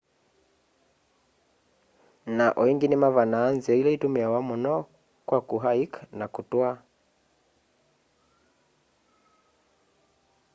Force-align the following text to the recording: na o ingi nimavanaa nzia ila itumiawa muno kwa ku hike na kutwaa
na 2.37 2.45
o 2.59 2.63
ingi 2.71 2.87
nimavanaa 2.89 3.49
nzia 3.57 3.75
ila 3.81 3.89
itumiawa 3.97 4.39
muno 4.49 4.75
kwa 5.27 5.39
ku 5.47 5.55
hike 5.65 5.97
na 6.17 6.25
kutwaa 6.33 6.77